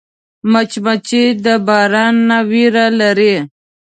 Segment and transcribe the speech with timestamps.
[0.51, 3.35] مچمچۍ د باران نه ویره لري